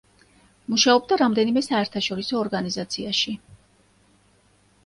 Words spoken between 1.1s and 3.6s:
რამდენიმე საერთაშორისო ორგანიზაციაში.